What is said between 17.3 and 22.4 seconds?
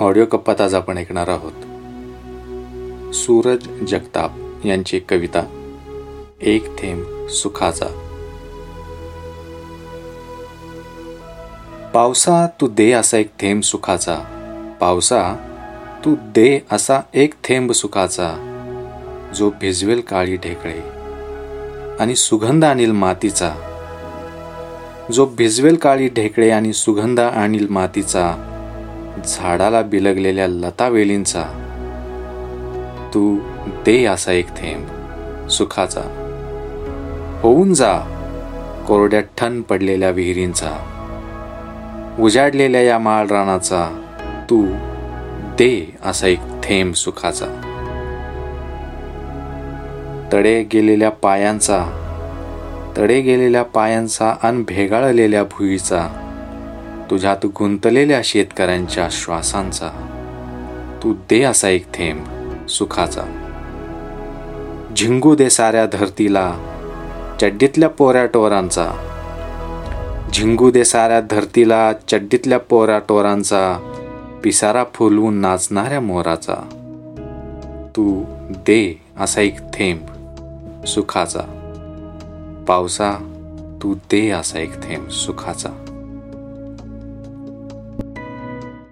थेंब सुखाचा. जो भिजवेल काळी ढेकळे आणि